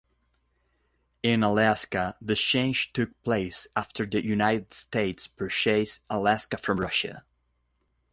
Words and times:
In 1.21 1.43
Alaska, 1.43 2.15
the 2.19 2.33
change 2.33 2.91
took 2.91 3.21
place 3.21 3.67
after 3.75 4.03
the 4.03 4.25
United 4.25 4.73
States 4.73 5.27
purchased 5.27 6.01
Alaska 6.09 6.57
from 6.57 6.79
Russia. 6.79 7.23